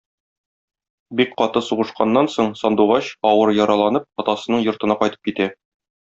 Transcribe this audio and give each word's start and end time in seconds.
Бик 1.17 1.33
каты 1.41 1.61
сугышканнан 1.65 2.29
соң, 2.35 2.49
Сандугач, 2.63 3.09
авыр 3.33 3.51
яраланып, 3.59 4.07
атасының 4.23 4.65
йортына 4.69 4.97
кайтып 5.03 5.29
китә. 5.29 5.49